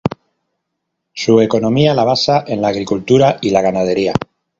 [1.13, 4.13] Su economía la basa en la agricultura y la ganadería.